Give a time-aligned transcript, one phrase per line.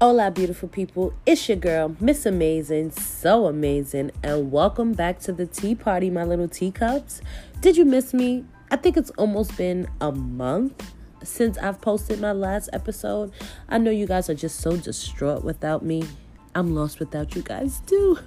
[0.00, 1.14] Hola, beautiful people.
[1.24, 6.24] It's your girl, Miss Amazing, so amazing, and welcome back to the tea party, my
[6.24, 7.22] little teacups.
[7.60, 8.44] Did you miss me?
[8.72, 10.92] I think it's almost been a month
[11.22, 13.30] since I've posted my last episode.
[13.68, 16.02] I know you guys are just so distraught without me.
[16.56, 18.18] I'm lost without you guys, too.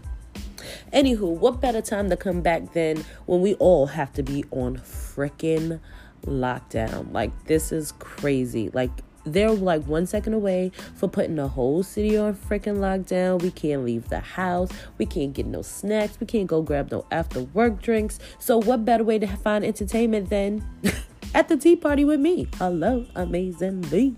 [0.93, 4.77] Anywho, what better time to come back than when we all have to be on
[4.77, 5.81] freaking
[6.25, 7.11] lockdown?
[7.11, 8.69] Like, this is crazy.
[8.73, 8.91] Like,
[9.27, 13.41] they're like one second away for putting the whole city on freaking lockdown.
[13.41, 14.69] We can't leave the house.
[14.97, 16.19] We can't get no snacks.
[16.19, 18.19] We can't go grab no after work drinks.
[18.39, 20.65] So, what better way to find entertainment than
[21.33, 22.47] at the tea party with me?
[22.57, 24.15] Hello, amazingly.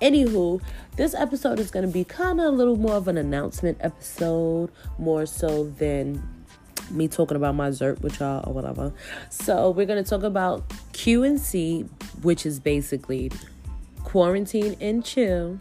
[0.00, 0.62] Anywho,
[0.96, 4.70] this episode is going to be kind of a little more of an announcement episode,
[4.98, 6.22] more so than
[6.90, 8.92] me talking about my Zert with y'all or whatever.
[9.28, 11.82] So, we're going to talk about Q and C,
[12.22, 13.30] which is basically
[14.10, 15.60] quarantine and chill.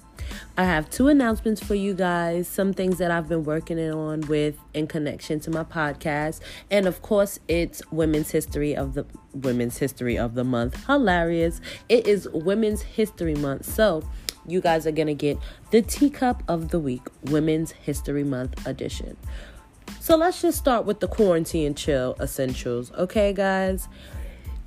[0.58, 4.58] I have two announcements for you guys, some things that I've been working on with
[4.74, 6.40] in connection to my podcast,
[6.72, 9.06] and of course, it's Women's History of the
[9.36, 10.84] Women's History of the Month.
[10.88, 11.62] Hilarious.
[11.90, 13.66] It is Women's History Month.
[13.66, 14.02] So,
[14.48, 15.38] you guys are going to get
[15.70, 19.16] the teacup of the week, Women's History Month edition.
[20.00, 23.88] So, let's just start with the quarantine chill essentials, okay, guys?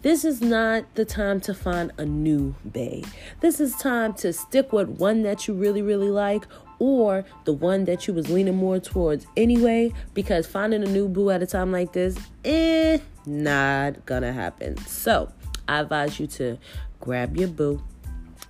[0.03, 3.03] This is not the time to find a new bae.
[3.41, 6.44] This is time to stick with one that you really, really like
[6.81, 11.31] or the one that you was leaning more towards anyway because finding a new boo
[11.31, 15.31] at a time like this eh not gonna happen so
[15.69, 16.59] i advise you to
[16.98, 17.81] grab your boo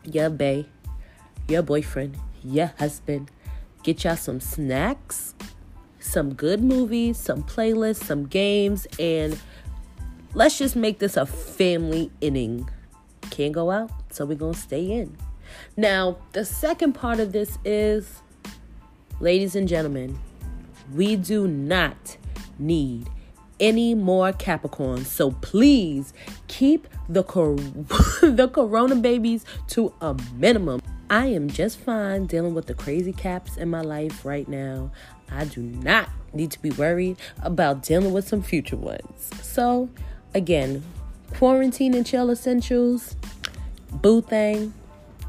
[0.04, 0.64] your bae
[1.46, 3.30] your boyfriend your husband
[3.82, 5.34] get y'all some snacks
[6.00, 9.38] some good movies some playlists some games and
[10.34, 12.68] let's just make this a family inning.
[13.30, 15.16] Can't go out, so we're going to stay in.
[15.76, 18.20] Now, the second part of this is,
[19.20, 20.18] ladies and gentlemen,
[20.94, 22.16] we do not
[22.58, 23.08] need
[23.60, 25.06] any more Capricorns.
[25.06, 26.12] So please
[26.48, 27.56] keep the cor-
[28.22, 30.80] the corona babies to a minimum.
[31.08, 34.90] I am just fine dealing with the crazy caps in my life right now.
[35.30, 39.30] I do not need to be worried about dealing with some future ones.
[39.42, 39.88] So,
[40.34, 40.82] again,
[41.34, 43.16] quarantine and chill essentials,
[43.90, 44.72] boo thing,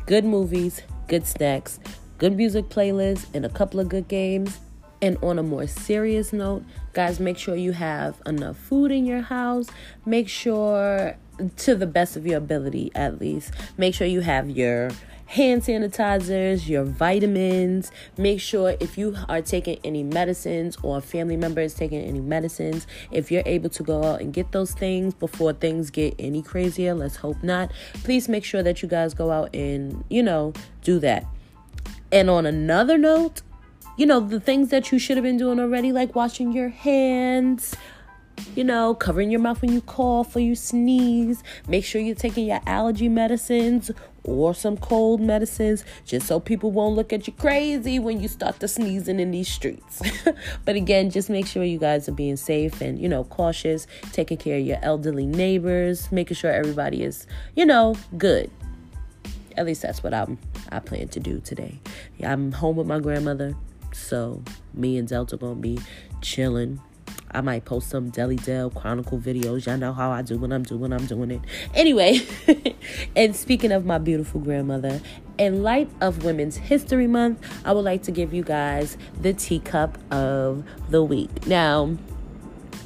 [0.05, 1.79] good movies, good snacks,
[2.17, 4.59] good music playlists, and a couple of good games.
[5.01, 6.63] And on a more serious note,
[6.93, 9.67] guys, make sure you have enough food in your house.
[10.05, 11.17] Make sure,
[11.57, 14.91] to the best of your ability at least, make sure you have your
[15.25, 17.91] hand sanitizers, your vitamins.
[18.17, 22.19] Make sure if you are taking any medicines or a family member is taking any
[22.19, 26.41] medicines, if you're able to go out and get those things before things get any
[26.41, 27.71] crazier, let's hope not.
[28.03, 31.25] Please make sure that you guys go out and, you know, do that.
[32.11, 33.41] And on another note,
[33.97, 37.75] you know, the things that you should have been doing already, like washing your hands,
[38.55, 41.43] you know, covering your mouth when you cough or you sneeze.
[41.67, 43.91] Make sure you're taking your allergy medicines
[44.23, 48.59] or some cold medicines just so people won't look at you crazy when you start
[48.59, 50.01] to sneezing in these streets.
[50.65, 54.37] but again, just make sure you guys are being safe and, you know, cautious, taking
[54.37, 58.49] care of your elderly neighbors, making sure everybody is, you know, good.
[59.57, 60.39] At least that's what I'm
[60.71, 61.79] I plan to do today.
[62.23, 63.55] I'm home with my grandmother,
[63.91, 64.41] so
[64.73, 65.79] me and Delta gonna be
[66.21, 66.79] chilling
[67.33, 69.65] I might post some Deli Dell Chronicle videos.
[69.65, 71.41] Y'all know how I do when I'm doing I'm doing it.
[71.73, 72.19] Anyway,
[73.15, 75.01] and speaking of my beautiful grandmother,
[75.37, 79.97] in light of Women's History Month, I would like to give you guys the teacup
[80.11, 81.47] of the week.
[81.47, 81.97] Now,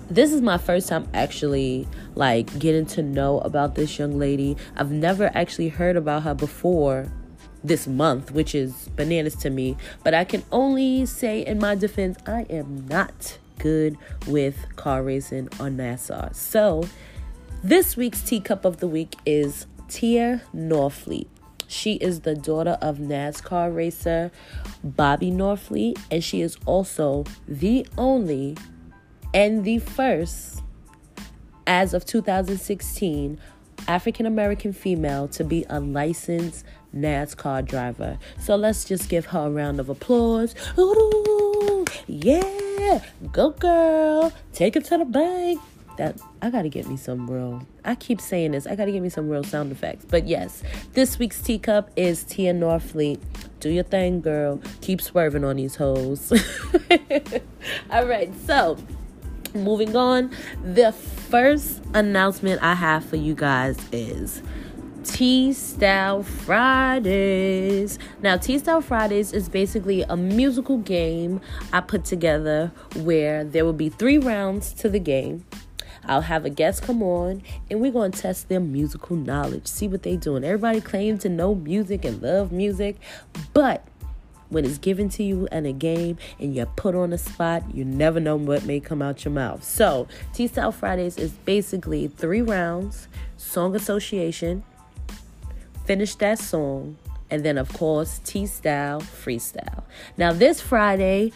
[0.10, 4.56] this is my first time actually like getting to know about this young lady.
[4.76, 7.12] I've never actually heard about her before
[7.64, 9.76] this month, which is bananas to me.
[10.04, 13.98] But I can only say in my defense, I am not good
[14.28, 16.36] with car racing on NASCAR.
[16.36, 16.88] So,
[17.64, 21.28] this week's teacup of the week is Tia Norfleet.
[21.68, 24.32] She is the daughter of NASCAR racer
[24.84, 28.56] Bobby Norfleet, and she is also the only
[29.34, 30.64] and the first,
[31.66, 33.40] as of 2016,
[33.88, 36.66] African American female to be a licensed
[36.96, 38.18] NASCAR driver.
[38.40, 40.56] So let's just give her a round of applause.
[40.78, 41.37] Ooh,
[42.08, 42.58] yeah!
[43.32, 45.62] go girl, take it to the bank.
[45.98, 47.66] That I gotta get me some real.
[47.84, 48.68] I keep saying this.
[48.68, 50.06] I gotta get me some real sound effects.
[50.06, 50.62] But yes,
[50.94, 53.20] this week's teacup is Tia Norfleet.
[53.60, 54.62] Do your thing, girl.
[54.82, 56.32] Keep swerving on these hoes.
[57.90, 58.78] All right, so
[59.56, 60.32] moving on.
[60.64, 64.44] The first announcement I have for you guys is
[65.08, 67.98] T Style Fridays.
[68.22, 73.74] Now, T Style Fridays is basically a musical game I put together where there will
[73.74, 75.46] be three rounds to the game.
[76.06, 79.88] I'll have a guest come on and we're going to test their musical knowledge, see
[79.88, 80.44] what they're doing.
[80.44, 82.98] Everybody claims to know music and love music,
[83.54, 83.88] but
[84.50, 87.84] when it's given to you in a game and you're put on a spot, you
[87.84, 89.64] never know what may come out your mouth.
[89.64, 93.08] So, T Style Fridays is basically three rounds,
[93.38, 94.64] song association,
[95.88, 96.98] finish that song,
[97.32, 99.84] and then, of course, T Style Freestyle.
[100.18, 101.32] Now, this Friday,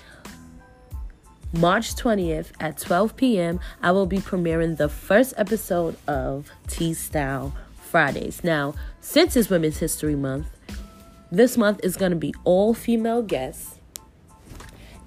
[1.54, 7.56] March 20th at 12 p.m., I will be premiering the first episode of T Style
[7.82, 8.44] Fridays.
[8.44, 10.48] Now, since it's Women's History Month,
[11.32, 13.81] this month is going to be all female guests.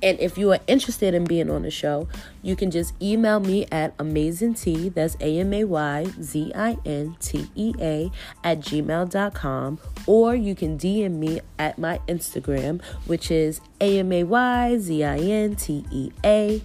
[0.02, 2.08] And if you are interested in being on the show,
[2.42, 7.16] you can just email me at amazingtea, that's A M A Y Z I N
[7.20, 8.10] T E A,
[8.42, 14.24] at gmail.com, or you can DM me at my Instagram, which is A M A
[14.24, 16.62] Y Z I N T E A.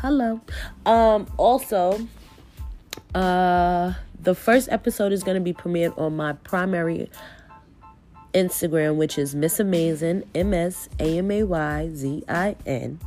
[0.00, 0.40] Hello.
[0.84, 2.06] Um, also,
[3.14, 7.10] uh, the first episode is going to be premiered on my primary
[8.36, 13.00] Instagram, which is Miss Amazing, M S A M A Y Z I N.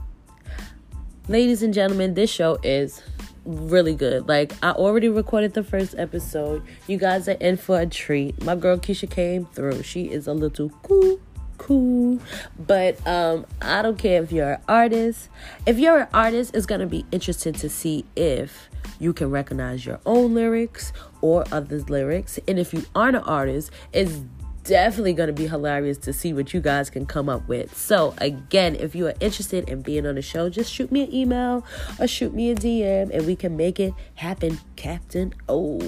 [1.27, 3.03] Ladies and gentlemen, this show is
[3.45, 4.27] really good.
[4.27, 6.63] Like, I already recorded the first episode.
[6.87, 8.43] You guys are in for a treat.
[8.43, 9.83] My girl Keisha came through.
[9.83, 11.19] She is a little cool
[11.59, 12.19] cool.
[12.57, 15.29] But um, I don't care if you're an artist.
[15.67, 19.99] If you're an artist, it's gonna be interesting to see if you can recognize your
[20.07, 20.91] own lyrics
[21.21, 22.39] or others' lyrics.
[22.47, 24.21] And if you aren't an artist, it's
[24.69, 27.75] definitely going to be hilarious to see what you guys can come up with.
[27.75, 31.13] So, again, if you are interested in being on the show, just shoot me an
[31.13, 31.65] email
[31.99, 35.79] or shoot me a DM and we can make it happen, Captain Oh.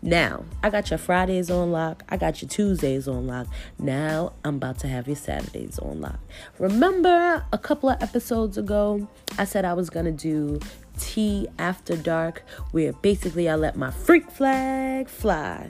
[0.00, 2.02] Now, I got your Fridays on lock.
[2.08, 3.46] I got your Tuesdays on lock.
[3.78, 6.18] Now, I'm about to have your Saturdays on lock.
[6.58, 9.06] Remember a couple of episodes ago,
[9.36, 10.60] I said I was going to do
[10.98, 15.68] tea after dark, where basically I let my freak flag fly.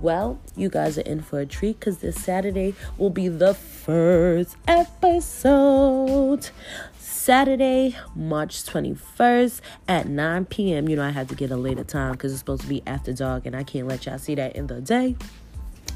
[0.00, 4.56] Well, you guys are in for a treat because this Saturday will be the first
[4.68, 6.50] episode.
[6.98, 10.88] Saturday, March 21st at 9 p.m.
[10.88, 13.12] You know, I had to get a later time because it's supposed to be after
[13.12, 15.16] dark and I can't let y'all see that in the day.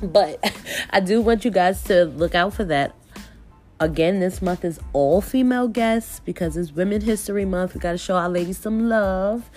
[0.03, 0.45] But
[0.91, 2.95] I do want you guys to look out for that.
[3.79, 7.75] Again, this month is all female guests because it's Women History Month.
[7.75, 9.49] We got to show our ladies some love.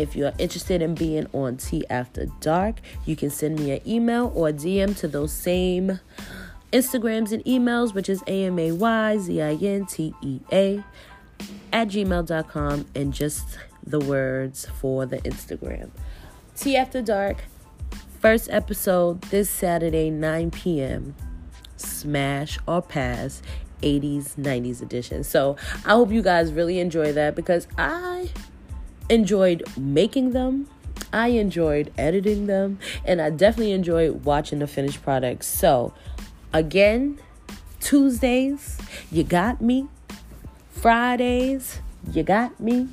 [0.00, 4.32] If you're interested in being on Tea After Dark, you can send me an email
[4.34, 6.00] or DM to those same
[6.72, 10.82] Instagrams and emails, which is A M A Y Z I N T E A
[11.70, 15.90] at gmail.com and just the words for the Instagram.
[16.56, 17.44] Tea After Dark,
[18.20, 21.14] first episode this Saturday, 9 p.m.
[21.76, 23.42] Smash or pass
[23.82, 25.24] 80s, 90s edition.
[25.24, 28.30] So I hope you guys really enjoy that because I
[29.10, 30.68] enjoyed making them.
[31.12, 35.44] I enjoyed editing them, and I definitely enjoyed watching the finished product.
[35.44, 35.92] So,
[36.52, 37.18] again,
[37.80, 38.78] Tuesdays,
[39.10, 39.88] you got me.
[40.70, 41.80] Fridays,
[42.12, 42.88] you got me.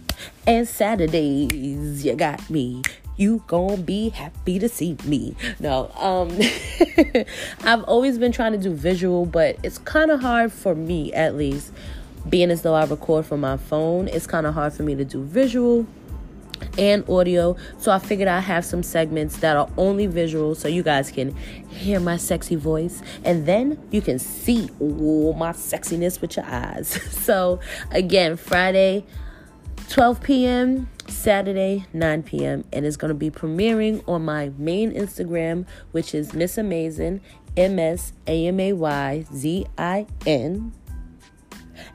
[0.48, 2.82] And Saturdays, you got me.
[3.18, 5.36] You gonna be happy to see me.
[5.60, 6.38] No, um,
[7.64, 11.36] I've always been trying to do visual, but it's kind of hard for me, at
[11.36, 11.72] least,
[12.30, 14.08] being as though I record from my phone.
[14.08, 15.88] It's kind of hard for me to do visual
[16.78, 17.56] and audio.
[17.78, 21.36] So I figured I'd have some segments that are only visual so you guys can
[21.70, 26.88] hear my sexy voice and then you can see all my sexiness with your eyes.
[27.12, 27.60] so
[27.92, 29.06] again, Friday
[29.90, 32.66] 12 p.m., Saturday 9 p.m.
[32.74, 37.22] and it's going to be premiering on my main Instagram which is Miss Amazing
[37.56, 40.74] M S A M A Y Z I N.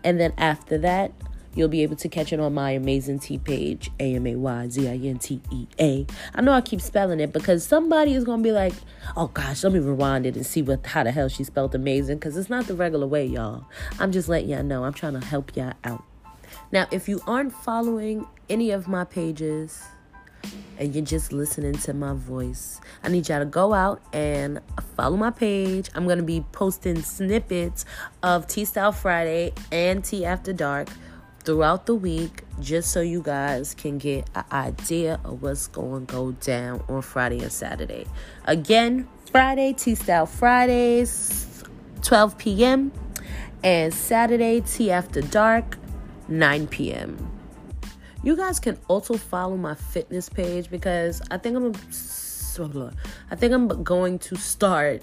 [0.04, 1.12] And then after that,
[1.54, 4.68] You'll be able to catch it on my amazing T page, A M A Y
[4.68, 6.06] Z I N T E A.
[6.34, 8.72] I know I keep spelling it because somebody is gonna be like,
[9.16, 12.16] "Oh gosh, let me rewind it and see what how the hell she spelled amazing."
[12.16, 13.66] Because it's not the regular way, y'all.
[13.98, 14.84] I'm just letting y'all know.
[14.84, 16.04] I'm trying to help y'all out.
[16.70, 19.82] Now, if you aren't following any of my pages
[20.78, 24.60] and you're just listening to my voice, I need y'all to go out and
[24.96, 25.90] follow my page.
[25.94, 27.84] I'm gonna be posting snippets
[28.22, 30.88] of Tea Style Friday and Tea After Dark
[31.44, 36.12] throughout the week just so you guys can get an idea of what's going to
[36.12, 38.06] go down on Friday and Saturday.
[38.44, 41.64] Again, Friday, Tea Style Fridays,
[42.02, 42.92] 12 p.m.,
[43.64, 45.78] and Saturday, Tea After Dark,
[46.28, 47.30] 9 p.m.
[48.24, 51.72] You guys can also follow my fitness page because I think I'm
[53.30, 55.02] I think I'm going to start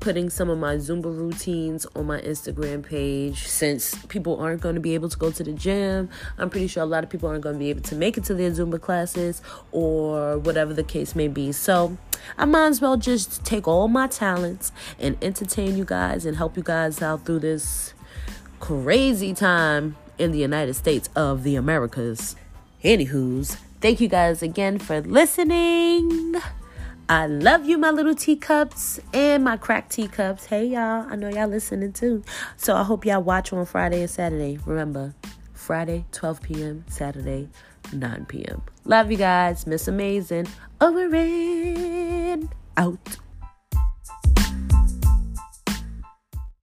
[0.00, 4.80] putting some of my Zumba routines on my Instagram page since people aren't going to
[4.80, 6.08] be able to go to the gym.
[6.38, 8.24] I'm pretty sure a lot of people aren't going to be able to make it
[8.24, 9.42] to their Zumba classes
[9.72, 11.52] or whatever the case may be.
[11.52, 11.96] So
[12.36, 16.56] I might as well just take all my talents and entertain you guys and help
[16.56, 17.94] you guys out through this
[18.60, 22.36] crazy time in the United States of the Americas.
[22.84, 26.36] Anywho's, thank you guys again for listening.
[27.10, 30.44] I love you, my little teacups and my crack teacups.
[30.44, 31.06] Hey, y'all.
[31.08, 32.22] I know y'all listening too.
[32.58, 34.58] So I hope y'all watch on Friday and Saturday.
[34.66, 35.14] Remember,
[35.54, 37.48] Friday, 12 p.m., Saturday,
[37.94, 38.60] 9 p.m.
[38.84, 39.66] Love you guys.
[39.66, 40.48] Miss Amazing.
[40.82, 43.16] Over and out.